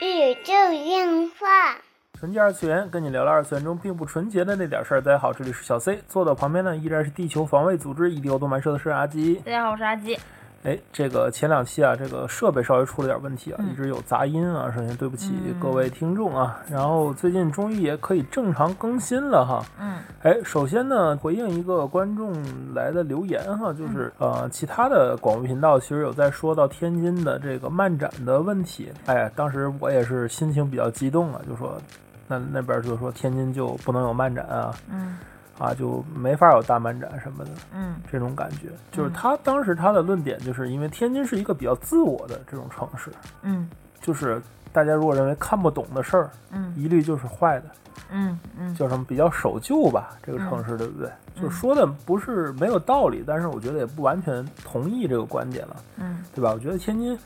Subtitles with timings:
[0.00, 1.76] 宇宙电话。
[2.18, 5.00] 纯洁二次元，跟你聊聊二次元中并不纯洁的那点事儿。
[5.00, 9.34] 大家好，这里是小 C，坐到旁边呢依然是地球防卫组织 EDO 动漫社的社长阿基。
[9.44, 10.16] 大家好，我是阿吉。
[10.62, 16.60] 哎，这个前两期啊，这个设备稍微出了点问题啊，嗯一直有杂音啊，首先对不起嗯各位听众啊。
[16.68, 19.64] 然后最近终于也可以正常更新了哈。
[19.80, 22.34] 嗯哎，首先呢，回应一个观众
[22.74, 28.92] 来的留言哈，就是呃，其他的广播频道其实有在说到天津的这个漫展的问题。
[29.06, 31.80] 哎，当时我也是心情比较激动啊，就说
[32.28, 35.16] 那那边就说天津就不能有漫展啊，嗯
[35.60, 37.50] 啊就没法有大漫展什么的。
[37.72, 43.68] 嗯这种感觉，就是他当时他的论点，就是因为天津是一个比较自我的这种城市，嗯
[44.00, 44.42] 就是
[44.72, 47.66] 大家如果认为看不懂的事儿，嗯一律就是坏的，
[48.10, 51.08] 嗯嗯叫什么比较守旧吧，这个城市对不对？
[51.36, 56.50] 就是说的不是没有道理，但是我觉得也不完全同意这个观点了，嗯对吧？
[56.52, 57.16] 我觉得天津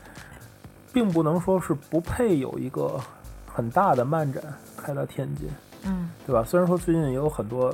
[0.93, 2.99] 并不能说是不配有一个
[3.51, 4.41] 很大的漫展
[4.77, 5.49] 开到天津，
[5.83, 6.43] 嗯对吧？
[6.45, 7.73] 虽然说最近也有很多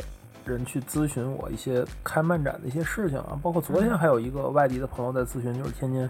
[0.51, 6.09] 人去咨询我一些开漫展的一些事情啊，包括昨天还有一个外地的朋友在咨询，就是天津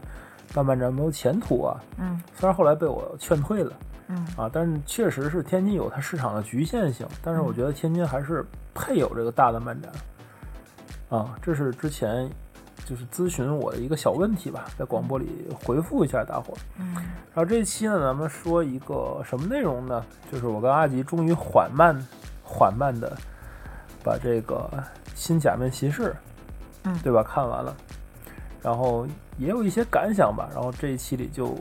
[0.53, 1.79] 办漫展没有前途啊。
[1.97, 3.71] 嗯虽然后来被我劝退了
[4.07, 9.91] 嗯啊，但是确实是天津有它市场的局限性，但是我觉得天津还是配有这个大的漫展
[11.09, 11.37] 啊。
[11.41, 12.29] 这是之前
[12.83, 16.57] 就是咨询我的一个小问题吧，在广播里回复一下大伙儿。
[16.79, 16.93] 嗯
[17.33, 20.03] 然后这一期呢，咱们说一个什么内容呢？
[20.29, 21.95] 就是我跟阿吉终于缓慢、
[22.43, 23.15] 缓慢的
[24.03, 24.69] 把这个
[25.15, 26.15] 新假面骑士，
[26.83, 27.23] 嗯对吧？
[27.23, 27.75] 看完了，
[28.61, 29.07] 然后
[29.37, 30.49] 也有一些感想吧。
[30.53, 31.55] 然后这一期里就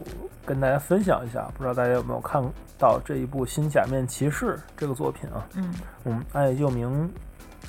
[0.44, 2.42] 跟大家分享一下，不知道大家有没有看
[2.78, 5.46] 到这一部新假面骑士这个作品啊？
[5.54, 7.10] 嗯我们爱佑明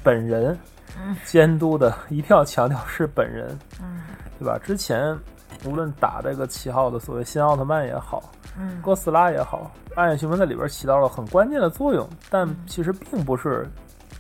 [0.03, 0.58] 本人
[0.99, 4.02] 嗯 监督的，一定要强调是本人，嗯
[4.39, 4.58] 对吧？
[4.64, 5.17] 之前
[5.66, 13.69] 无论打这个旗号的所谓新奥特曼也好，嗯哥斯拉也好，暗野秀明在里边起到了很关键的作用，但嗯其实并不是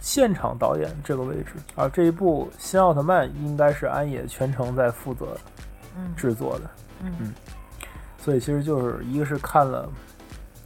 [0.01, 5.37] 现场导演这个位置，而这一部新奥特曼应该是安野全程在负责
[5.95, 6.13] 嗯。
[6.17, 6.69] 制作的，
[7.03, 7.33] 嗯。
[8.17, 9.87] 所以其实就是一个是看了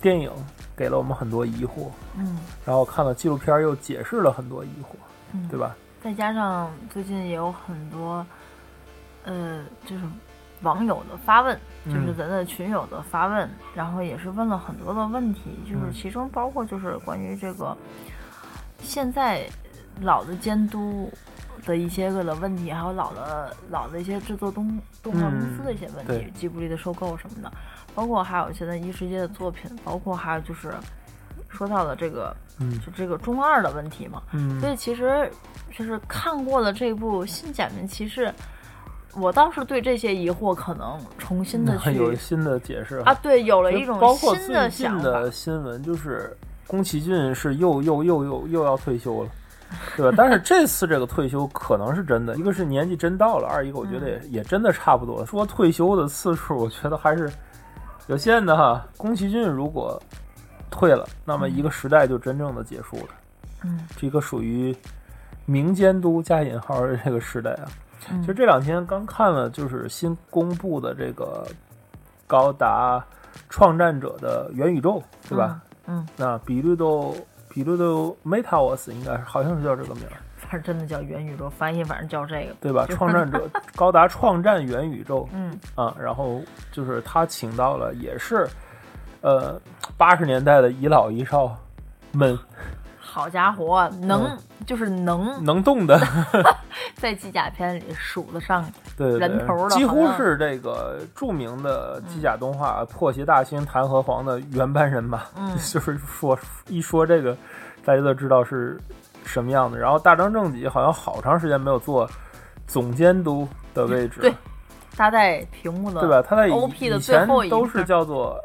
[0.01, 0.31] 电影
[0.75, 2.39] 给了我们很多疑惑，嗯。
[2.65, 4.95] 然后看了纪录片又解释了很多疑惑，
[5.33, 5.59] 嗯，对？
[5.59, 5.75] 吧？
[6.01, 8.25] 再加上最近也有很多，
[9.25, 10.03] 呃，就是
[10.61, 12.15] 网友的发问，就是嗯。
[12.17, 15.93] 咱的群友的发问，然后也是问了很多的问题，就是嗯。
[15.93, 17.75] 其中包括就是关于这个
[18.85, 19.45] 现在
[20.01, 21.11] 老的监督
[21.65, 27.51] 的一些个的问题，还有老的老的一些制作动动画公司的一些问题对，吉卜力的收购什么的，
[27.93, 30.73] 包括还有现在异世界的作品，包括还有就是
[31.49, 32.79] 说到了这个嗯。
[32.79, 34.59] 就这个中二的问题嘛，嗯。
[34.61, 35.29] 所以其实
[35.75, 38.27] 就是看过了这部《新假面骑士》，
[39.19, 45.31] 我倒是对这些疑惑可能重新的 去有新的解释啊，对，有了一种包括新最近的新的。
[45.31, 46.35] 新闻，就是
[46.67, 49.29] 宫崎骏是又又又又又要退休了，
[49.95, 50.15] 对吧？
[50.17, 55.25] 但是这次这个退休可能是真的，一个是年纪真到了，二一个我觉得也、也真的差不多了。
[55.25, 57.31] 说退休的次数，我觉得还是
[58.07, 58.85] 有限的哈。
[58.97, 60.01] 宫崎骏如果
[60.69, 63.09] 退了，那么一个时代就真正的结束了，
[63.63, 64.75] 嗯这个属于
[65.45, 67.65] 民监督加引号的这个时代啊。
[68.11, 71.43] 嗯其实这两天刚看了，就是新公布的这个
[72.27, 73.03] 高达
[73.49, 75.59] 创战者的元宇宙，对吧？？
[75.87, 77.15] 嗯，那比绿豆
[77.49, 82.53] 比绿豆 Metaverse 应该是好像是叫这个名儿，反正真的叫元宇宙，翻译反正叫这个。
[82.61, 82.85] 对吧？
[82.89, 85.27] 创战者 高达创战元宇宙。
[85.33, 85.57] 嗯。
[85.75, 86.41] 啊，然后
[86.71, 88.47] 就是他请到了也是
[89.21, 89.59] 呃
[89.97, 91.55] 八十年代的遗老遗少
[92.11, 92.37] 们
[93.15, 95.97] 好家伙，能、嗯就是能能动的，
[96.95, 98.65] 在机甲片里数得上。
[98.97, 105.21] 人头对，几乎是这个著名的机甲动画《破邪大星弹劾皇》的原班人马。
[105.37, 106.37] 嗯 就是说
[106.67, 107.37] 一说这个，
[107.85, 108.77] 大家都知道是
[109.23, 109.77] 什么样的。
[109.79, 112.09] 然后大张正己好像好长时间没有做
[112.67, 114.33] 总监督的位置，对
[114.97, 116.21] 他在屏幕的对吧？
[116.21, 118.37] 他在 OP 的前最后一都是叫做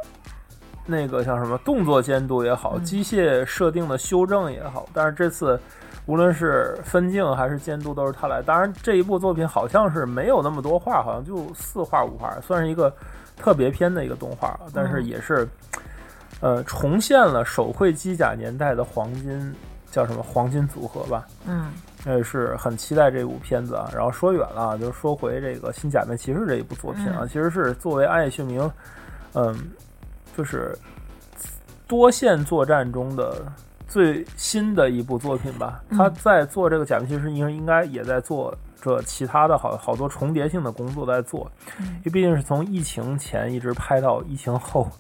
[0.91, 5.59] 那个像什么动作监督也好，嗯机械设定的修正也好，但是这次。
[6.07, 8.43] 无论是分镜还是监督，都是他来。
[8.43, 12.93] 当然，这一部作品好像是没有那么多画，好像就四画五画，算是一个
[13.37, 15.47] 特别篇的一个动画，但是嗯也是，
[16.41, 19.55] 呃，重现了手绘机甲年代的黄金
[19.93, 21.29] 叫什么黄金组合吧。
[21.47, 21.71] 嗯
[22.07, 23.89] 也，是很期待这部片子啊。
[23.95, 28.69] 然后说远了啊，就是说回这个《新假面骑士》这一部作品啊，嗯其实是作为安野秀明，
[29.35, 29.55] 嗯，
[30.37, 30.77] 就是
[31.87, 33.45] 多线作战中的
[33.89, 35.83] 最新的一部作品吧。
[35.89, 35.99] 嗯。
[35.99, 41.87] 他在做这个假面骑士，应应该也在做这其他的好好多重叠性的工作在做，嗯。
[41.87, 44.91] 因为毕竟是从疫情前一直拍到疫情后，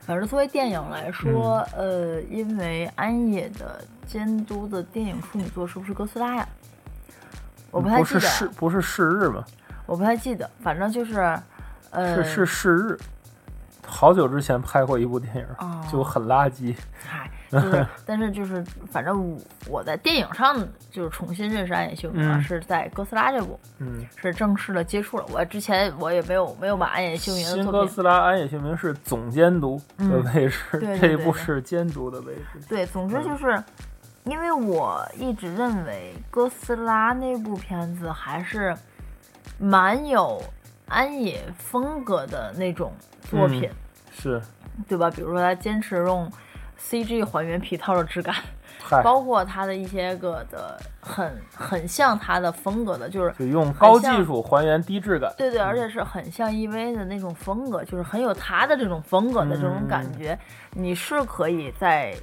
[0.00, 6.48] 反正作为电影来说，呃，因为安野的监督的电影处女作是不是哥斯拉呀？
[7.72, 9.44] 我不太记得，是是不是是日吗？
[9.84, 11.38] 我不太记得，反正就是，
[11.90, 12.98] 呃，是是是日，
[13.96, 16.76] 好久之前拍过一部电影，哦就很垃圾。
[17.06, 18.62] 嗨，就是， 但是就是，
[18.92, 20.56] 反正我我在电影上
[20.90, 25.24] 就是重新认识安野秀明了，嗯是在哥斯拉这部嗯，是正式的接触了。
[25.32, 32.60] 我之前我也没有没有把安野秀明的新哥斯拉安野秀明是总监督的嗯位置，对对这一部是监督的位置。
[32.68, 33.62] 对，总嗯之就是。
[34.28, 38.76] 因为我一直认为哥斯拉那部片子还是
[39.56, 40.42] 蛮有
[40.88, 42.92] 安野风格的那种
[43.30, 43.70] 作品，
[44.18, 44.40] 是，
[44.88, 45.10] 对吧？
[45.10, 46.30] 比如说他坚持用
[46.80, 48.34] CG 还原皮套的质感，
[49.02, 55.32] 包括他的一些个的很很像他的风格的，就是就用高技术还原低质感。
[55.36, 60.38] 对对，而且是很像 EV 的那种风格，就是很有他的这种风格的这种感觉。
[60.72, 62.14] 你是可以在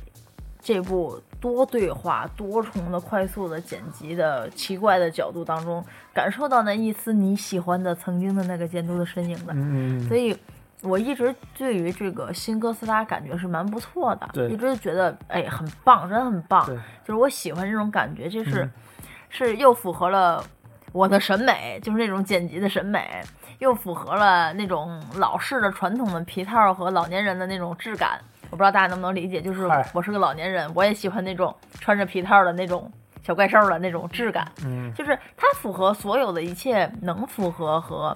[0.62, 10.08] 这部多对话、多重的、快速的剪辑的奇怪的角度当中，感受到那一丝你喜欢的曾经的那个监督的身影的。
[10.08, 10.38] 所以，
[10.84, 16.66] 我一直对于这个新哥斯拉感觉是蛮不错的，对一直觉得哎很棒，真的很棒。
[16.66, 18.72] 对就是我喜欢这种感觉，就是、嗯
[19.36, 20.44] 是又符合了
[20.92, 23.20] 我的审美，就是那种剪辑的审美，
[23.58, 28.22] 又符合了那种老式的传统的皮套和老年人的那种质感。
[28.52, 32.92] 我不知道大家能不能理解，就是我是个老年人，我也喜欢那种穿着皮套的那种
[33.24, 34.48] 小怪兽的那种质感。
[34.64, 38.16] 嗯，就是它符合所有的一切能符合和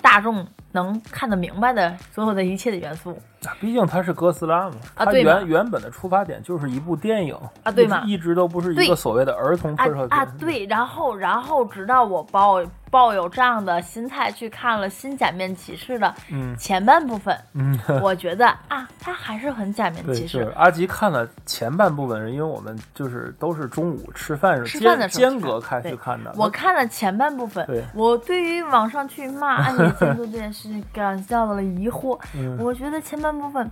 [0.00, 3.16] 大众能看得明白的所有的一切的元素。
[3.60, 10.08] 毕竟它是哥斯拉嘛，它原原本的出发点就是一部电影啊对吗一直都不是一个所谓的儿童摄片。
[10.08, 10.24] 啊！
[10.40, 16.56] 对，然后然后直到我抱抱有这样的心态去看了《新假面骑士》的嗯。
[16.56, 20.52] 前半部分，嗯， 我觉得啊，它还是很假面对，骑就是士。
[20.56, 26.32] 阿吉看了前半部分，因为我们就是都是中午吃饭时吃饭的间时候间隔开去看的。
[26.38, 32.18] 我看了前半部分对，我对于网上去骂安野监督这件事情感到了疑惑。
[32.34, 33.70] 嗯我觉得前半部分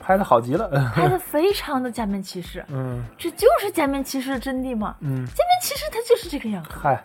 [0.00, 4.96] 拍的好极了， 拍的非常的假面骑士，嗯这就是假面骑士的真谛嘛。
[5.00, 6.70] 嗯，假面骑士它就是这个样子。
[6.82, 7.02] 嗨，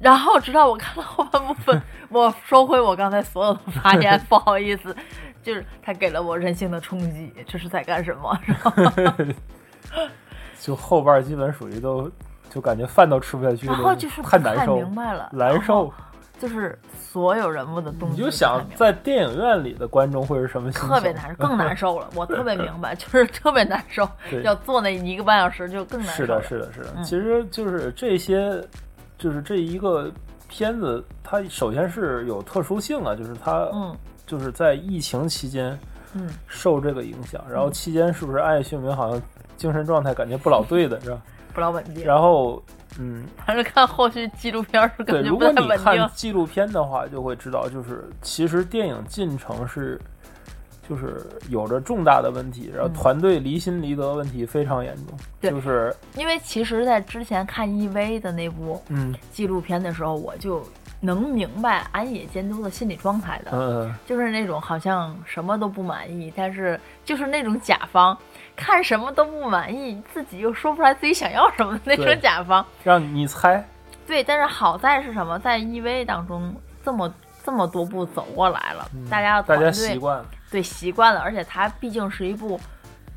[0.00, 4.94] 然后直到我看到后半部分， 我收回我刚才所有的发言，不好意思，
[5.42, 8.38] 就是他给了我人性的冲击，这是在干什么？
[8.46, 9.24] 然后
[10.60, 12.08] 就后半基本属于都
[12.50, 15.92] 就感觉饭都吃不下去然，后就是太难受，明白了，难受。
[16.38, 16.78] 就是
[17.12, 20.88] 所有人物的动机，你就想在电影院里的观众会是什么心情？
[20.88, 22.08] 特别难受，更难受了。
[22.14, 24.08] 我特别明白， 就是特别难受，
[24.44, 26.24] 要坐那一个半小时就更难受。
[26.24, 26.92] 是的，是的，是的。
[26.96, 28.62] 嗯其实就是这些，
[29.18, 30.08] 就是这一个
[30.48, 35.76] 片子，它首先是有特殊性啊，就是它嗯就是在疫情期间
[36.14, 39.20] 嗯，受这个影响，然后期间是不是安野秀明好像
[39.56, 41.20] 精神状态感觉不老对的是吧？
[41.52, 42.04] 不老稳定。
[42.04, 42.62] 然后
[42.98, 46.10] 嗯，还是看后续纪录片儿是对，感觉如不太稳果你看定。
[46.14, 50.00] 纪录片的话，就会知道，就是其实电影进程是。
[50.88, 55.16] 就是有着重大的问题，然后嗯团队离心离德问题非常严重。
[55.40, 60.66] 对就是因为其实，在之前看 EV 的那部嗯纪录片的时候，我就
[61.00, 68.18] 能明白安野监督的心理状态的，嗯，就是那种好像什么都不满意，但是就是那种甲方
[68.60, 72.64] 看什么都不满意，自己又说不出来自己想要什么的那种甲方。
[72.84, 73.66] 让你猜，
[74.06, 77.12] 对，但是好在是什么，在 EV 当中这么
[77.42, 80.26] 这么多步走过来了，嗯大家的大家习惯了。
[80.50, 82.60] 对习惯了，而且它毕竟是一部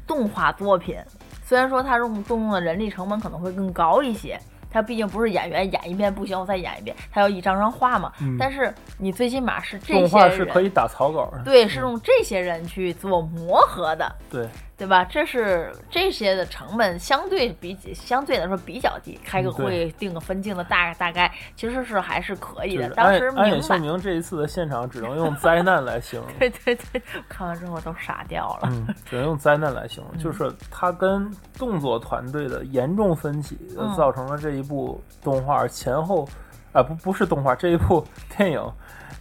[0.07, 0.97] 动画作品，
[1.43, 4.39] 虽然说它用动用的人力成本可能会更高一些，
[4.71, 8.11] 它毕竟不是演员演一遍不行，我再演一遍，它要一张张画嘛。
[8.21, 8.37] 嗯。
[8.39, 15.05] 但是你最起码是这动些人，画是可以打草稿的，对，是用这些人去做磨合的，对，对吧？
[15.05, 22.89] 这是这些的成本相对比相对来说比较低，开个会定个分镜的大大概其实是还是可以的。
[22.89, 28.69] 当时安安野明白，秀明这一次的现场只能用灾难来形容， 对对对，看完之后都傻掉了。
[28.71, 33.57] 嗯，只能用灾难来形容， 嗯就是他跟动作团队的严重分歧，
[33.95, 36.27] 造成了这一部动画前后，
[36.73, 38.03] 啊、不不是动画，这一部
[38.35, 38.59] 电影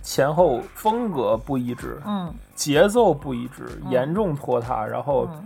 [0.02, 2.32] 前后风格不一致，嗯。
[2.54, 3.90] 节奏不一致，嗯。
[3.90, 5.44] 严重拖沓，然后嗯。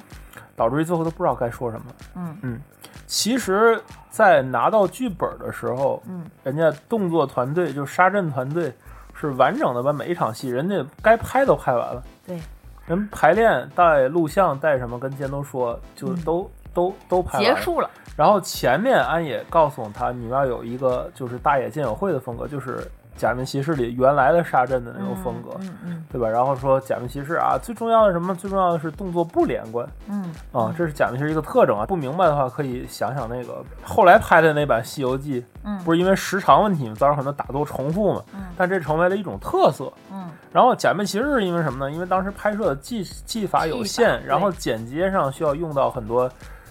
[0.57, 1.85] 导致于最后都不知道该说什么。
[2.17, 2.37] 嗯。
[2.43, 2.61] 嗯。
[3.07, 6.25] 其实，在拿到剧本的时候，嗯。
[6.43, 8.73] 人家动作团队就沙阵团队
[9.15, 12.03] 是完整的把每一场戏，人家该拍都拍完了。
[12.27, 12.41] 对，
[12.87, 16.21] 人排练带录像带什么，跟监督说，就嗯。
[16.23, 17.55] 都都都拍完了。
[17.55, 22.87] 结束了，然后前面安野告诉他，你们要有一个就是大野剑友会的风格，就是
[23.17, 26.29] 假面骑士里原来的沙阵的那种风格，嗯嗯对吧？
[26.29, 28.35] 然后说假面骑士啊，最重要的什么？
[28.35, 31.85] 最重要的是动作不连贯嗯啊，这是假面骑士一个特征啊。
[31.87, 38.23] 不明白的话，可以想想那个后来拍的那版《西游记》，嗯不是因为时长问题嘛造成很多打斗重复嘛？
[38.35, 39.93] 嗯但这成为了一种特色。
[40.13, 41.93] 嗯然后假面骑士是因为什么呢？
[41.93, 46.31] 因为当时拍摄的技技法有限，然后剪接上需要用到很多，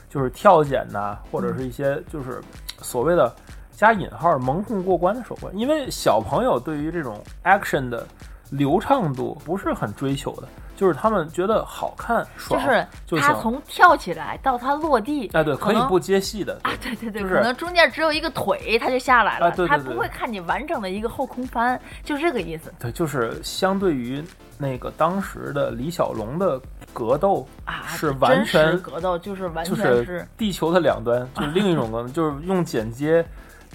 [0.10, 2.42] 就是跳剪呐、或者是一些就是
[2.82, 3.32] 所谓的
[3.75, 5.55] 加引号蒙混过关的手段。
[5.58, 8.08] 因为小朋友对于这种 action 的
[8.51, 12.62] 流畅度不是很追求的，就是他们觉得好看爽
[13.05, 13.24] 就是。
[13.24, 24.24] 他从跳起来到他落地，哎，对，可以不接戏的，啊，对对对，就是可能中间只有一个腿，他就下来了，啊对对对他不会看你完整的一个后空翻，就这个意思对，就是相对于
[24.58, 26.62] 那个当时的李小龙的
[26.94, 33.25] 格斗，啊，是完全格斗，就是完就全是地球的两端，就是另一种格斗，就是用剪接，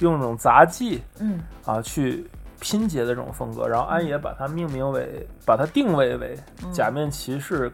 [0.00, 2.28] 用这种杂技嗯啊去
[2.60, 3.66] 拼接的这种风格。
[3.66, 7.72] 然后安野把它命名为，把它定位为嗯假面骑士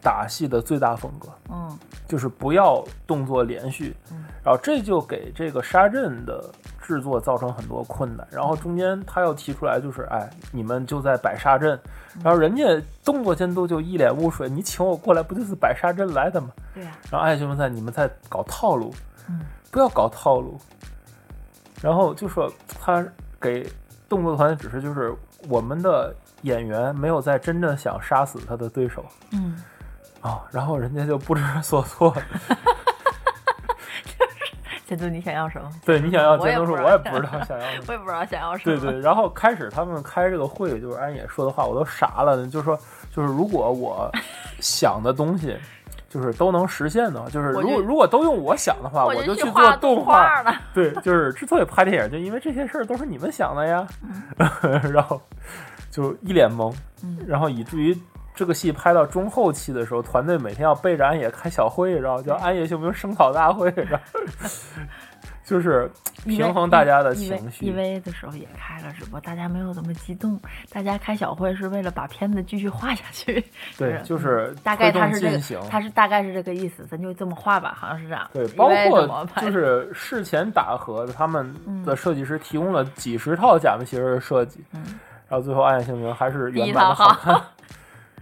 [0.00, 4.24] 打戏的最大风格，嗯就是不要动作连续嗯。
[4.44, 6.44] 然后这就给这个沙阵的
[6.80, 8.24] 制作造成很多困难。
[8.30, 11.76] 然后中间他又提出来，就是哎，你们就在摆沙阵，
[12.14, 12.64] 嗯然后人家
[13.04, 16.48] 动作监督就一脸雾水，你请我过来不就是摆沙阵来的吗？
[16.72, 18.94] 对呀，然后爱兄们在你们在搞套路，
[19.28, 19.40] 嗯
[19.72, 20.58] 不要搞套路。
[21.82, 23.06] 然后就说他
[23.40, 23.68] 给
[24.08, 25.14] 动作团的指示就是，
[25.48, 29.62] 我们的演员没有在真正想杀死他的对手嗯，
[30.20, 32.14] 啊， 然后人家就不知所措。
[34.86, 35.68] 监督你想要什么？
[35.84, 37.84] 对你想要监督说，我也不知道我也不知道想要什么。
[37.88, 38.78] 我也不知道想要什么。
[38.78, 42.46] 对对，然后开始他们开这个会，就是安野说的话，我都傻了。
[42.46, 42.78] 就说
[43.10, 44.08] 就是如果我
[44.60, 45.56] 想的东西，
[46.16, 50.54] 就是都能实现的，就是如果如果都用我想的话，我就去做动画了。
[50.72, 53.86] 对，就是之所以拍电影，就因为这些事儿都是你们想的呀。
[54.90, 55.20] 然后
[55.90, 57.94] 就一脸懵，嗯然后以至于
[58.34, 64.20] 这个戏拍到中后期的时候，团队每天要背着安野开小会，然后叫安野秀明声讨大会，然后
[65.46, 65.88] 就是
[66.24, 67.70] 平衡大家的情绪。
[67.70, 70.38] EV 的时候也开了直播，大家没有那么激动，
[70.70, 73.42] 大家开小会是为了把片子继续画下去。
[73.78, 78.28] 对，就是大概推他是这个他是大概是这个意思，咱就这么画吧，好像是这样。
[78.32, 84.98] 对，包括就是事前打和，他们嗯的设计师提供了几十套假面骑士的设计，嗯
[85.28, 87.40] 然后最后暗夜姓名还是原版的好看。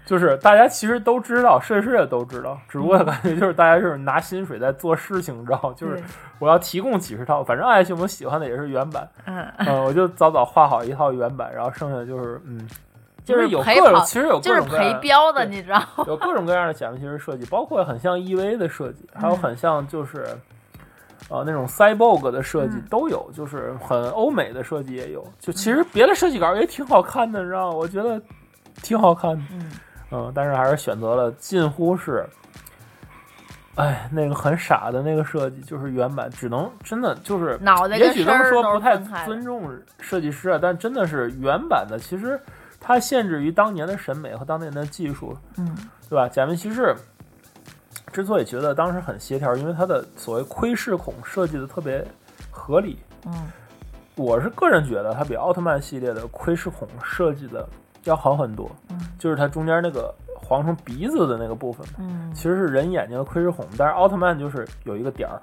[0.06, 6.02] 就是大家其实都知道，设计师也都知道，只不过感觉就是大家就是拿薪水在做事情，你知道，就是
[6.38, 12.68] 我要提供几十套，反正爱情我喜欢的也是原版，嗯，嗯，我就早早画好一套原版，然后剩下就是嗯，
[13.24, 15.82] 就是有各种，其实有就是各种各样陪标的，你知道？
[16.06, 19.38] 有各种各样的假面骑士设计，包括很像 EV 的设计，还有嗯。
[19.38, 20.26] 很像就是，
[21.30, 22.84] 呃，那种 Cyborg 的设计嗯。
[22.90, 25.24] 都有，就是很欧美的设计也有。
[25.40, 27.76] 就其实别的设计稿也挺好看的，你知道吗？
[27.78, 28.20] 我觉得
[28.82, 29.70] 挺好看的，嗯
[30.10, 32.24] 嗯，但是还是选择了近乎是，
[33.76, 42.40] 哎，那个很傻的那个设计，就是原版，只能真的就是脑袋也许这么说不太尊重设计师啊，但真的是原版的，其实
[42.80, 45.36] 它限制于当年的审美和当年的技术。
[45.56, 45.76] 嗯
[46.10, 46.28] 对吧？
[46.28, 46.94] 假面骑士
[48.12, 52.06] 之所以觉得当时很协调，因为它的所谓窥视孔设计的特别
[52.50, 52.98] 合理。
[53.26, 53.32] 嗯
[54.14, 57.68] 我是个人觉得它比奥特曼系列的窥视孔设计的
[58.04, 60.14] 要好很多，嗯就是它中间那个
[60.46, 65.40] 蝗虫鼻子的那个部分，嗯其实是人眼睛的窥视孔，但是奥特曼就是有一个点儿，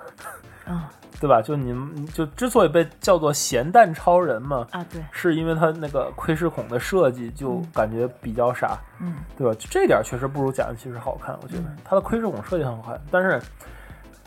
[0.68, 0.82] 嗯
[1.22, 1.40] 对吧？
[1.40, 8.76] 就你们就之所以被叫做咸蛋超人嘛，啊对，是因为它那个窥视孔的设计就嗯感觉比较傻。
[9.00, 9.54] 嗯对吧？
[9.54, 13.40] 就这点确实不如假面骑士好看，我觉得嗯它的窥视孔设计很好看，但是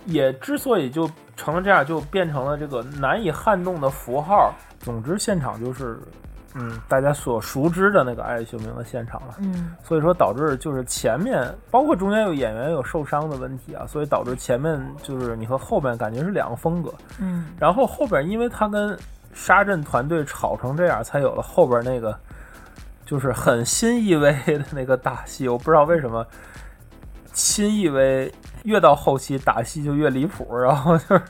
[0.05, 4.53] 也之所以就成了这样，就变成了这个难以撼动的符号。
[4.79, 5.99] 总之，现场就是
[6.55, 9.35] 嗯，大家所熟知的那个爱秀明的现场了。
[9.41, 16.93] 嗯所以说导致就是前面包括中间有演员有受伤的问题啊，所以导致前面就是你和后边感觉是两个风格。
[17.19, 18.97] 嗯然后后边因为他跟
[19.33, 22.17] 沙镇团队吵成这样，才有了后边那个
[23.05, 25.49] 就是很新意味的那个打戏。
[25.49, 26.25] 我不知道为什么
[27.33, 28.33] 新意味
[28.63, 31.23] 越到后期打戏就越离谱，然后就是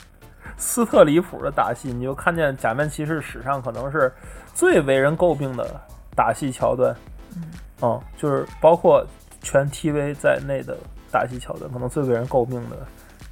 [0.56, 4.12] 斯特里普的打戏，你就看见假面骑士史上可能是
[4.54, 5.80] 最为人诟病的
[6.14, 6.94] 打戏桥段。
[7.82, 9.04] 嗯，就是包括
[9.42, 10.76] 全 TV 在内的
[11.10, 12.76] 打戏桥段，可能最为人诟病的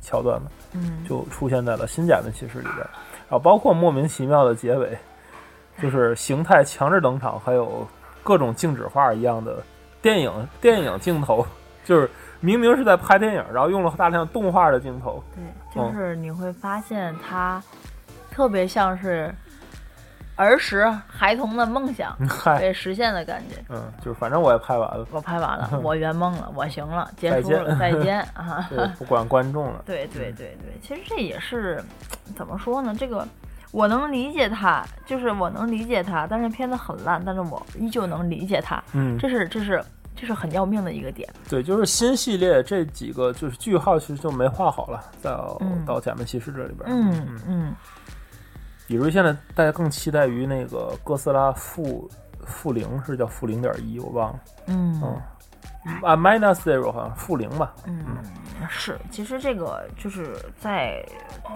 [0.00, 0.50] 桥段了。
[0.73, 4.99] 嗯，就出现在了新假面骑士里边，然后包括莫名其妙的结尾，
[5.81, 7.87] 就是形态强制登场，还有
[8.23, 9.62] 各种静止画一样的
[10.00, 11.47] 电影电影镜头，
[11.85, 12.11] 就是
[12.42, 15.22] 明明是在拍电影，然后用了大量动画的镜头。
[15.34, 17.62] 对，就是你会发现它
[18.30, 19.34] 特别像是
[20.37, 22.16] 儿时孩童的梦想，
[22.58, 23.56] 被实现的感觉。
[23.68, 28.66] 嗯，就是反正我也拍完了，我拍完了， 我圆梦了，我行了，结束了，再 再见啊！
[28.68, 29.82] 对，不管观众了。
[29.87, 31.82] 对对对对，其实这也是
[32.34, 32.94] 怎么说呢？
[32.99, 33.26] 这个
[33.70, 38.82] 我能理解他，就是我能理解他，但是片子很烂，但是我依旧能理解他。
[38.94, 39.82] 嗯，这是这是
[40.14, 41.28] 这是很要命的一个点。
[41.49, 46.85] 对，就是新系列这几个就是句号其实就没画好了，到、嗯到假面骑士这里边。
[46.88, 47.75] 嗯嗯，
[48.87, 52.09] 比如现在大家更期待于那个哥斯拉负
[52.45, 54.40] 负零是叫负零点一，我忘了。
[54.66, 55.21] 嗯嗯
[56.02, 57.72] 啊，minus zero 好像负零吧。
[57.86, 58.04] 嗯，
[58.68, 61.04] 是，其实这个就是在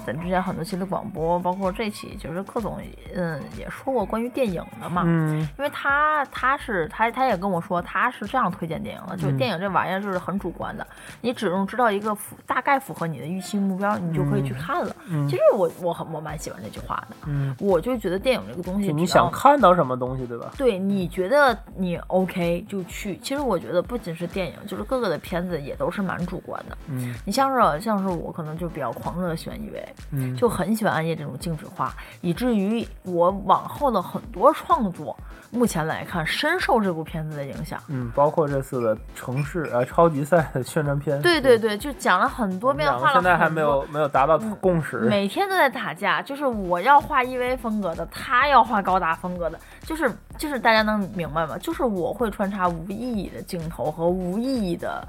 [0.04, 2.80] 咱之前很多期的广播，包括这期，就是柯总
[3.14, 10.84] 嗯也说过关于电影的嘛，嗯因为他他是他他也跟我说他是这样推荐电影的，就是嗯电影这玩意儿就是很主观的，
[11.20, 14.94] 你只用知道一个符大概符合你的预期目标，你就可以去看了。
[15.08, 19.30] 嗯其实我我很我蛮喜欢这句话的，嗯，我就觉得电影这个东西，你想。
[19.36, 20.50] 看到什么东西，对吧？
[20.56, 23.18] 对，你觉得你 OK 就去。
[23.18, 26.76] 其实我觉得不仅是电影，就是各个的片子也都是蛮主观的。
[26.88, 35.16] 嗯你像是像是我可能就比较狂热的喜欢 EVA，嗯，就很喜欢暗夜这种静止画，以至于我往后的很多创作，
[35.50, 37.80] 目前来看深受这部片子的影响。
[37.88, 41.20] 嗯，包括这次的城市呃超级赛的宣传片。
[41.22, 44.98] 对对对，就讲了很多遍，画了现在还没有没有达到共识。
[45.00, 51.58] 每天都在打架，就是我要画 EV 风格的，他要画高达风格的，就是就是大家能明白吗？
[51.58, 55.06] 就是我会穿插无意义的镜头和无意义的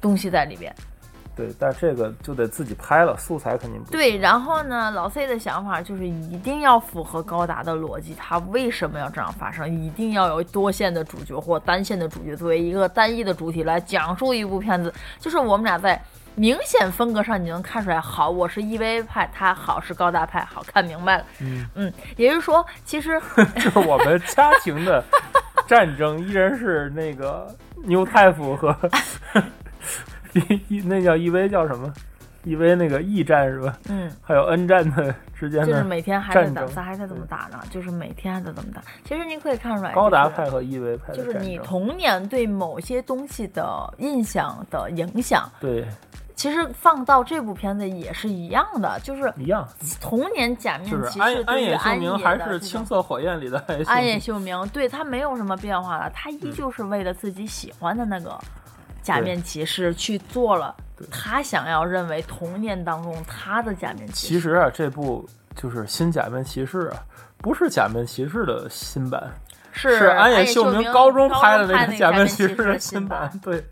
[0.00, 0.74] 东西在里边。
[1.36, 3.90] 对，但这个就得自己拍了，素材肯定不。
[3.90, 9.72] 对，然后呢，老 C 的想法就是一定要符合高达的逻辑，它为什么要这样发生？
[9.82, 14.92] 一定要有多线的主角或单线的主角作为一个单一的主体来讲述一部片子。
[15.18, 15.98] 就是我们俩在
[16.40, 21.24] 明显风格上你能看出来，好，我是 EVA 派，他好是高达派，好看明白了。
[21.42, 23.20] 嗯嗯，也就是说，其实
[23.62, 25.04] 就是我们家庭的
[25.66, 27.54] 战争依然是那个
[27.84, 28.74] 牛太傅和
[30.86, 31.92] 那叫 EV 叫什么
[32.46, 33.76] ？EV 那个 E 战是吧？
[33.90, 37.60] 嗯，还有 N 战的之间的就是每天还在打，咱还在怎么打呢？
[37.68, 38.80] 就是每天还在怎么打。
[39.04, 45.86] 其实您可以看出来，高达派和 EV 派就是你童年对某些东西的印象的影响，对
[46.40, 49.68] 其实放到这部片子也是一样的，就是一样，
[50.00, 54.56] 童年假面骑士安士对于安野秀明还是青色火焰里的安野秀明。
[54.56, 58.40] 秀明，对他没有什么变化了，他依旧是为了自己喜欢的那个
[59.02, 60.74] 假面骑士去做了
[61.10, 64.34] 他想要认为童年当中他的假面骑士。
[64.34, 67.04] 其实啊，这部就是新假面骑士啊，
[67.36, 69.30] 不是假面骑士的新版，
[69.72, 73.30] 是安野秀明高中拍的那个假面骑士的新版，。
[73.42, 73.62] 对，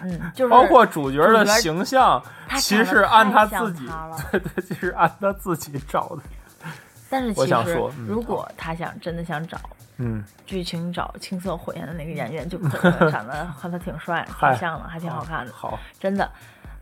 [0.00, 6.22] 嗯， 就是包括主角的形象，他其实按他自己他，对 对，其实按他自己找的。
[7.08, 9.58] 但是我其实想说嗯如果他想真的想找
[9.98, 16.28] 嗯，剧情找青色火焰的那个演员就可能，长得和他挺帅，嗨挺像的，还挺好看的，好，真的。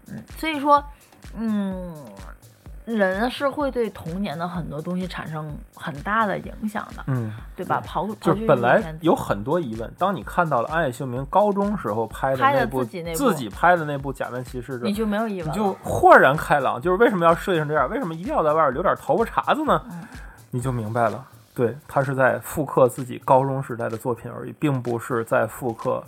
[0.08, 0.82] 嗯，所以说，
[1.36, 1.92] 嗯，
[2.96, 7.82] 人是会对童年的很多东西产生很大的影响的，嗯，对吧？
[7.86, 17.88] 刨就是本来有很多疑问，当你看到了安野秀明高中时候拍的那部自己拍的那部假面骑士的你，就没有疑问了，你就豁然开朗，就是为什么要设计成这样？
[17.88, 19.82] 为什么一定要在外边留点头发茬子呢？
[19.90, 20.00] 嗯
[20.52, 21.24] 你就明白了，
[21.54, 26.02] 对他是在复刻自己高中时代的作品而已，并不是在复刻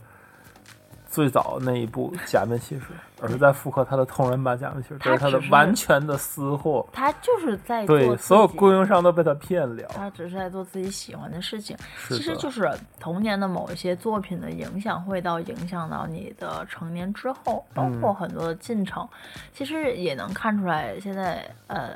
[1.13, 2.87] 最早那一部假面骑士，
[3.21, 6.87] 而是在复刻他的同人版假面骑士，这是他的完全的私货。
[6.91, 9.89] 他就是在做对，所有供应商都被他骗了。
[9.95, 11.77] 他只是在做自己喜欢的事情，
[12.09, 12.67] 其实就是
[12.99, 19.07] 童年的某一些作品的影响，会到影响到你的成年之后，包嗯括很多的进程，
[19.53, 21.91] 其实也能看出来，现在呃。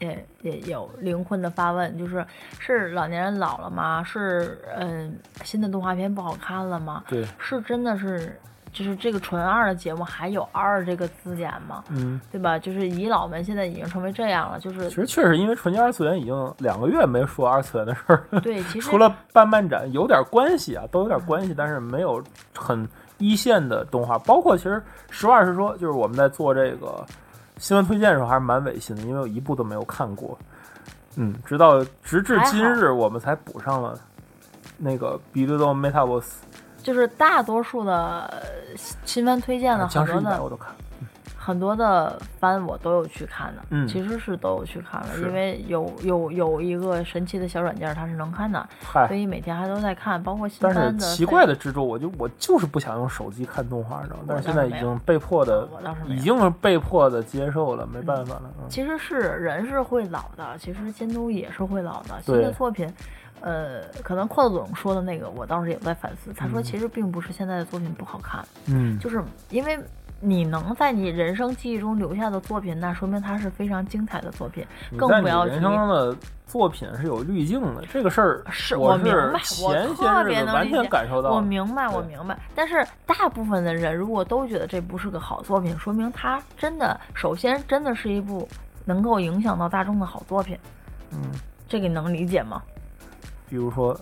[0.00, 2.26] 也也有灵魂的发问，就是
[2.58, 4.02] 是老年人老了吗？
[4.02, 7.04] 是嗯、新的动画片不好看了吗？
[7.06, 8.36] 对，是真的是
[8.72, 11.84] 就是这个纯二的节目还有二这个字眼吗？
[11.90, 12.58] 嗯，对吧？
[12.58, 18.40] 就是遗老们现在已经成为这样了，就是其实确实因为纯洁二次元已经两个月没说二次元的事儿了。
[18.40, 22.22] 对，其实 除了办漫展有点关系啊，都有点关系，但是没有
[22.56, 24.18] 很一线的动画。
[24.20, 27.04] 包括其实实话实说，就是我们在做这个
[27.58, 30.36] 新闻推荐的时候，还是蛮违心的，因为我一部都没有看过。
[31.16, 33.94] 嗯，直到直至今日，我们才补上了
[34.78, 36.22] 那个《比利多 Metaverse》
[36.82, 38.42] 就是大多数的呃
[39.04, 40.72] 新番推荐的很多的我都看。
[41.44, 48.64] 很多的番我都有去看的，嗯其实是都有去看了，因为有有有一个神奇的小软件，它是能看的，
[49.08, 51.04] 所，以每天还都在看，包括新但番的。
[51.04, 54.22] 是奇怪的之处，我就我就是不想用手机看动画，你知道吗？
[54.28, 55.68] 但是现在已经被迫的
[56.06, 58.42] 已经是被迫的接受了，没办法了。
[58.60, 62.20] 嗯其实是人是会老的，其实监督也是会老的。
[62.22, 62.86] 新对的作品，
[63.42, 66.32] 呃，可能阔总说的那个，我当时也在反思。
[66.34, 69.78] 他说，嗯其实并不是现在的作品不好看，嗯，就是因为
[70.20, 74.64] 你能在你人生记忆中留下的作品，那说明它是非常精彩的作品，
[74.96, 81.30] 更不要提人生中的作品是有滤镜的，这个事儿是我我明白我特别能理解感受到。
[81.32, 82.38] 我明白，我明白。
[82.54, 88.48] 但是大部分的人如果都觉得这不是个好作品，说明它真的，首先真的是一部
[88.84, 90.56] 能够影响到大众的好作品。
[91.10, 91.18] 嗯，
[91.68, 92.62] 这个你能理解吗？
[93.52, 93.94] 比如说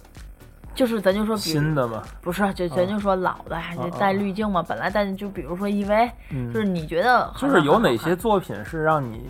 [0.76, 4.62] 就是咱就说，比新的嘛，不是，就咱就说老的，还是带滤镜嘛。
[4.62, 9.26] 本来带就比如说 EV，嗯，就是你觉得就是有哪些作品是让你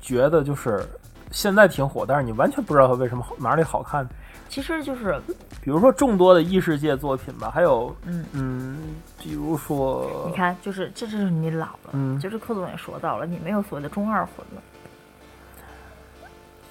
[0.00, 0.86] 觉得就是
[1.32, 4.08] 现在挺火，但是你完全不知道它为什么哪里好看？
[4.48, 5.20] 其实就是
[5.60, 8.24] 比如说众多的异世界作品吧，还有嗯。
[8.32, 8.78] 嗯，
[9.18, 14.62] 比如说你看，就是这就是你老了，嗯就是柯总也说到了，你没有所谓的中二魂了。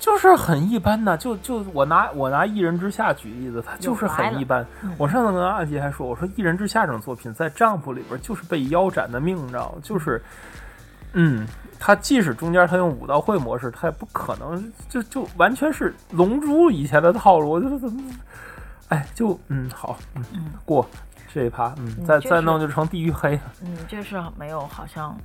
[0.03, 4.93] 就是很一般呐，就就我拿我拿《一人之下》举例子，它就是很一般嗯。
[4.97, 9.77] 我上次跟阿杰还说，我说《一人之下》这种作品在丈夫里边就是被腰斩的命，你知道吗？
[9.81, 10.21] 就是，
[11.13, 11.47] 嗯，
[11.79, 17.49] 他即使中间他用武道会模式，他也不可能就就完全是龙珠以前的套路。
[17.49, 18.03] 我觉得怎么，
[18.89, 20.85] 哎，就嗯好，嗯嗯过
[21.33, 25.15] 这一趴，嗯，再再弄就成地狱黑了，嗯，就是没有，好像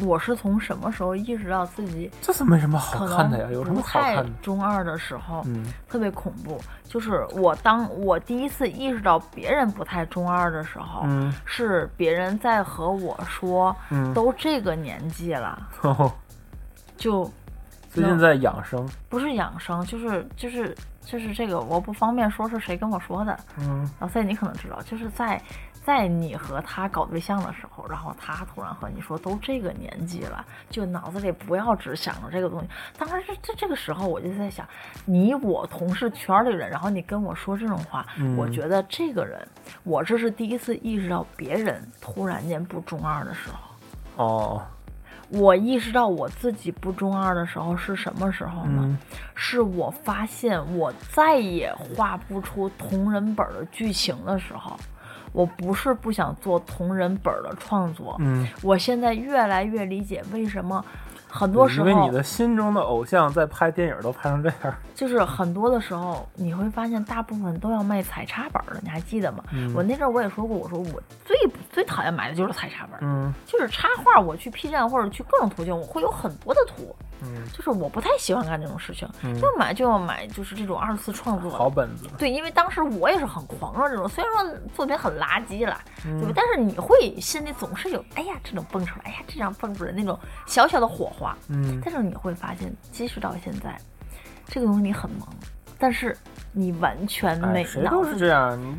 [0.00, 3.48] 我是从什么时候意识到自己这是没什么好看的呀？
[3.50, 4.30] 有什么好看的？
[4.42, 6.60] 中二的时候，嗯特别恐怖。
[6.84, 16.12] 就是我当我第一次意识到别人不太中二的时候，嗯是别人在和我说，嗯，都这个年纪了，哦
[16.96, 17.30] 就
[17.90, 23.38] 最近在养生，不是养生，就是就是就是这个，我不方便说是谁跟我说的。
[23.58, 25.40] 嗯老 C 你可能知道，就是在
[25.86, 32.66] 在你和他搞对象的时候，然后他突然和你说都这个年纪了，就脑子里不要只想着这个东西。
[32.98, 34.66] 当时这这这个时候，我就在想，
[35.04, 39.46] 你我同事圈里人，然后你跟我说这种话，嗯我觉得这个人，
[39.84, 44.24] 我这是第一次意识到别人突然间不中二的时候。
[44.24, 44.62] 哦
[45.28, 48.82] 我意识到我自己不中二的时候是什么时候呢？
[48.84, 48.98] 嗯
[49.34, 54.76] 是我发现我再也画不出同人本的剧情的时候。
[55.36, 58.48] 我不是不想做同人本的创作，嗯。
[58.62, 60.82] 我现在越来越理解为什么
[61.28, 69.44] 很多时候，因为你的心中的偶像在拍电影都拍成这样， 就是很多的时候，你会发现大部分都要卖彩插本的，你还记得吗？
[69.52, 71.36] 嗯我那阵儿我也说过，我说我最
[71.70, 86.32] 最讨厌买的就是彩插本，嗯就是插画，我去 P 站或者去各种途径，我会有很多的图，嗯，就是我不太喜欢干这种事情，嗯要买就要买，就是这种二次创作好本子，对，因为当时我也是很狂热这种，虽然说作品很垃圾了，对吧嗯？
[86.34, 91.36] 但是你会心里总是有，哎呀，这种蹦出来，哎呀，这样蹦出来那种小小的火花。
[91.48, 93.78] 嗯但是你会发现，即使到现在，
[94.46, 95.26] 这个东西你很萌，
[95.78, 96.16] 但是
[96.52, 98.76] 你完全哎，没谁都是这样，你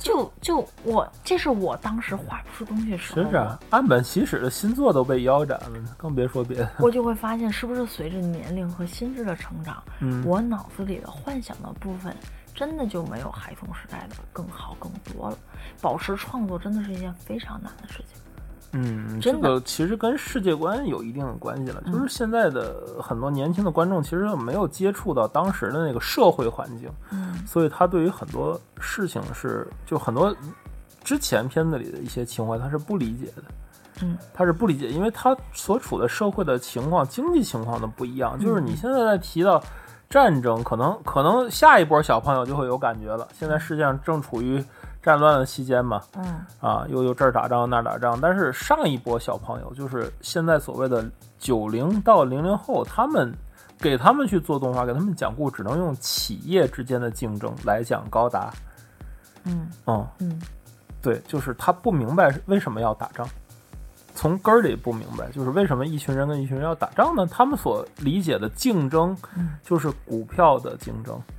[0.00, 6.70] 就就我，这是我当时画不出东西的时候，是啊，岸本齐史的新作都被腰斩了，更别说别的。
[6.78, 12.16] 我就会发现，是不是随着年龄和心智的成长，嗯，我脑子里的幻想的部分，
[12.54, 15.38] 真的就没有孩童时代的更好更多了。
[15.82, 18.20] 保持创作真的是一件非常难的事情。
[18.72, 21.82] 嗯，这个其实跟世界观有一定的关系了。
[21.86, 30.34] 就是嗯现在的很多年轻的观众其实没有接触到当时的那个社会环境，嗯所以他对于很多事情是就很多
[31.02, 33.42] 之前片子里的一些情怀他是不理解的。
[34.02, 38.38] 嗯他是不理解，因为他所处的社会的情况、经济情况都不一样。
[38.38, 39.62] 就是你现在在提到
[40.08, 43.28] 战争，可能可能下一波小朋友就会有感觉了。
[43.38, 44.64] 现在世界上正处于
[45.02, 48.18] 战乱的期间嘛，嗯啊，又又这儿打仗那儿打仗。
[48.20, 51.04] 但是上一波小朋友，就是现在所谓的
[51.38, 53.32] 九零到零零后，他们
[53.78, 58.52] 给他们去做动画，给他们讲故事，只能用企业之间的竞争来讲高达。
[59.44, 60.42] 嗯嗯，嗯
[61.00, 63.26] 对，就是他不明白为什么要打仗，
[64.14, 67.24] 从根儿里不明白，就是为什么一群人跟一群人要打仗呢？
[67.26, 71.34] 他们所理解的竞争嗯就是股票的竞争、嗯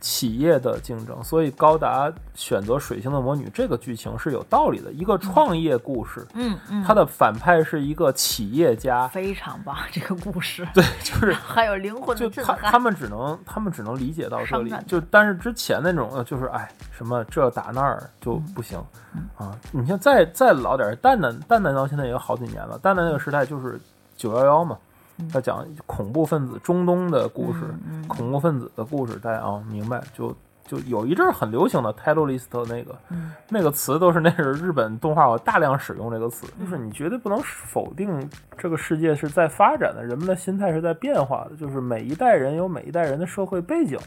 [0.00, 10.66] 企业的竞争，所以高达选择水星的魔女这个剧情是有道理的，一个创业故事，嗯嗯，它的反派是一个企业家，非常棒，这个故事。
[10.74, 12.58] 对，就是 还有灵魂就的震撼。
[12.60, 18.78] 他他们只能他们只能理解到这里，就但是之前那种呃就是哎什么这打那儿就不行、
[19.14, 19.22] 嗯。
[19.36, 19.56] 啊！
[19.72, 23.80] 你像再再老点儿，蛋蛋蛋蛋到现在也有好几年了，蛋蛋那个时代就是
[24.16, 24.76] 九幺幺嘛。
[24.76, 24.93] 嗯，
[25.32, 27.60] 他讲恐怖分子中东的故事，
[28.08, 30.34] 恐怖分子的故事，大家啊明白就。
[30.66, 43.98] 就有一阵儿很流行的 terrorist 那个嗯那个词，都是那是日本动画我大量使用这个词，嗯就是你绝对不能否定这个世界是在发展的，人们的心态是在变化的，就是每一代人有每一代人的社会背景，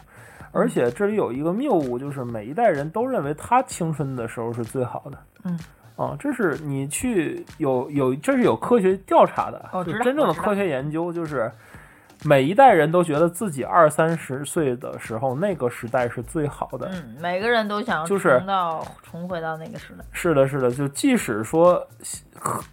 [0.52, 5.18] 而且这里有一个谬误，就是每一代人都认为他青春的时候是最好的。
[5.44, 5.60] 嗯，
[5.98, 11.52] 啊，这是你去有有这是有科学调查的，哦就真正的科学研究，就是
[12.24, 16.88] 每一代人都觉得自己二三十岁的时候那个时代是最好的。
[16.94, 20.06] 嗯，每个人都想就是重到重回到那个时代。
[20.12, 21.86] 是的，是的，就即使说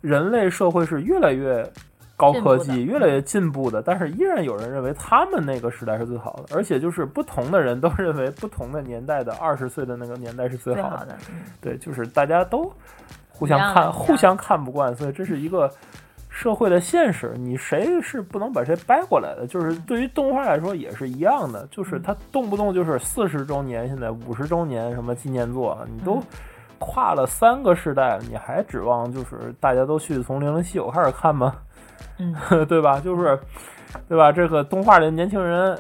[0.03, 1.67] 人类社会是越来越
[2.17, 10.99] 高科技、越来越进步的，但是依然有人认为他们那个时代是最好的，而且就是不同的人都 认为不同的年代的二十岁的那个年代是最好的。
[10.99, 12.73] 好的，嗯对，就是大家都
[13.29, 15.69] 互相看，互相看不惯，所以这是一个
[16.29, 17.35] 社会的现实。
[17.37, 19.47] 你谁是不能把谁掰过来的？
[19.47, 26.23] 就是对于动画来说也是一样的，就是它动不动就是四十周年，现在五十周年什么纪念作，你都嗯
[26.79, 31.57] 跨了三个时代了，你还指望就是大家都去从零零七九开始看吗？
[32.19, 32.35] 嗯，
[32.67, 33.01] 对吧？
[33.01, 33.39] 就是
[34.09, 34.33] 对吧？
[34.33, 35.77] 这个动画里的年轻人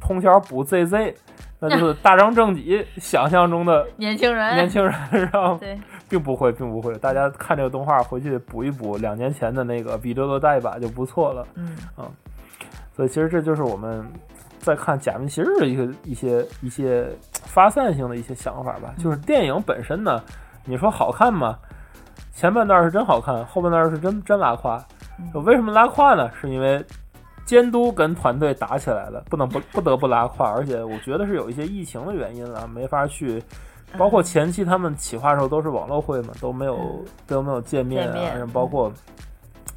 [0.00, 1.14] 通宵补 ZZ。
[1.58, 6.94] 那就是 大张正己想象中的 年轻人，年轻人，然后对，并不会，并不会。
[6.98, 11.46] 大家看这个动画回去补一补两年前的那个比溜溜带把就不错了。
[11.54, 11.74] 嗯
[12.94, 14.06] 所以其实这就是我们
[14.58, 18.94] 在看假面骑士的一个一些一些发散性的一些想法吧。
[18.98, 20.22] 就是电影本身呢，
[20.66, 21.58] 你说好看吗？
[22.34, 24.78] 前半段是真好看，后半段是真真拉胯。
[25.18, 26.30] 嗯为什么拉胯呢？
[26.40, 26.84] 是因为
[27.44, 30.50] 监督跟团队打起来了，不能不不得不拉胯。
[30.50, 33.42] 而且我觉得是有一些疫情的原因啊，没法去。
[33.96, 38.92] 包括前期他们企划的时候都是网络会嘛，都没有嗯都没有见面啊，包括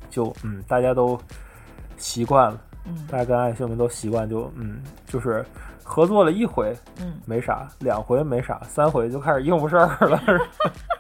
[0.10, 1.17] 就嗯，大家都
[1.95, 5.45] 习惯了，嗯大家跟爱秀们都习惯，就嗯，就是
[5.84, 10.19] 合作了一回嗯没啥，两回没啥，三回就开始应付事儿了。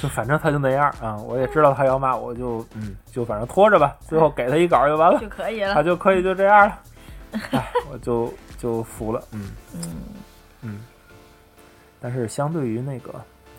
[0.00, 5.82] 就反正他就那样啊，我也知道他要骂我就嗯，就反正拖着吧，最后给他一稿就完了，就可以了他。
[5.82, 6.78] 就可以就这样了。
[7.50, 9.80] 哎，我就就服了，嗯嗯
[10.62, 10.80] 嗯。
[12.00, 13.12] 但是相对于那个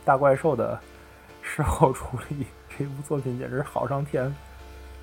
[0.06, 0.80] 大怪兽的
[1.42, 2.48] 事后处理，
[2.78, 4.34] 这部作品简直好上天。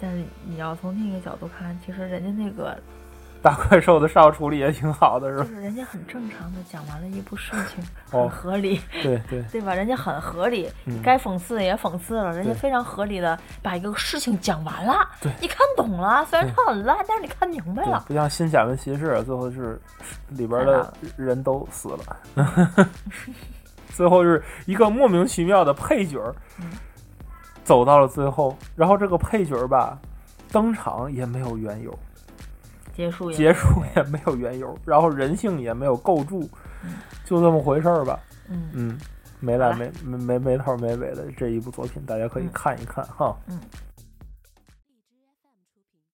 [0.01, 2.79] 但是你要从另一个角度看，其实人家那个
[3.46, 5.44] 大怪兽的少处理也挺好的，是吧？
[5.44, 9.72] 就是人家很正常的讲完了一部事情，哦很合理，对对， 对吧？
[9.72, 19.80] 人家很合理，嗯该讽刺的也讽刺了，人家非常合理的把一个事情讲完了对，你看懂了，虽然它很烂，但是你看明白了，，不像新假面骑士，最后是
[20.30, 21.88] 里边的人都死
[22.35, 22.85] 了，
[23.94, 26.64] 最后是一个莫名其妙的配角儿嗯
[27.62, 29.96] 走到了最后，然后这个配角儿吧，
[30.50, 31.96] 登场也没有缘由，
[32.96, 36.48] 结束也结束也没有缘由，然后人性也没有构筑
[36.82, 38.18] 嗯，就这么回事儿吧。
[38.48, 38.70] 嗯。
[38.72, 38.98] 嗯，
[39.38, 42.50] 没来没没没没头没尾的这一部作品，大家可以嗯。
[42.54, 43.37] 看一看哈。
[43.48, 43.61] 嗯